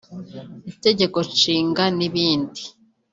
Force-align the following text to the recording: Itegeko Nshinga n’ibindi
Itegeko 0.71 1.17
Nshinga 1.29 1.83
n’ibindi 1.97 2.61